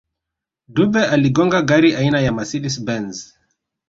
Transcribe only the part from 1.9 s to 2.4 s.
aina ya